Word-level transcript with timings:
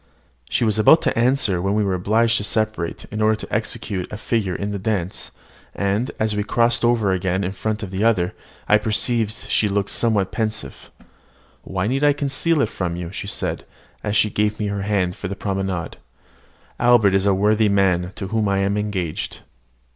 She 0.49 0.63
was 0.63 0.79
about 0.79 1.03
to 1.03 1.15
answer, 1.15 1.61
when 1.61 1.75
we 1.75 1.83
were 1.83 1.93
obliged 1.93 2.37
to 2.37 2.43
separate, 2.43 3.05
in 3.11 3.21
order 3.21 3.35
to 3.35 3.53
execute 3.53 4.11
a 4.11 4.17
figure 4.17 4.55
in 4.55 4.71
the 4.71 4.79
dance; 4.79 5.29
and, 5.75 6.09
as 6.19 6.35
we 6.35 6.43
crossed 6.43 6.83
over 6.83 7.11
again 7.11 7.43
in 7.43 7.51
front 7.51 7.83
of 7.83 7.93
each 7.93 8.01
other, 8.01 8.33
I 8.67 8.79
perceived 8.79 9.31
she 9.31 9.69
looked 9.69 9.91
somewhat 9.91 10.31
pensive. 10.31 10.89
"Why 11.61 11.85
need 11.85 12.03
I 12.03 12.13
conceal 12.13 12.61
it 12.63 12.69
from 12.69 12.95
you?" 12.95 13.11
she 13.11 13.27
said, 13.27 13.63
as 14.03 14.15
she 14.15 14.31
gave 14.31 14.59
me 14.59 14.69
her 14.69 14.81
hand 14.81 15.15
for 15.15 15.27
the 15.27 15.35
promenade. 15.35 15.97
"Albert 16.79 17.13
is 17.13 17.27
a 17.27 17.35
worthy 17.35 17.69
man, 17.69 18.11
to 18.15 18.29
whom 18.29 18.47
I 18.49 18.57
am 18.57 18.77
engaged." 18.77 19.41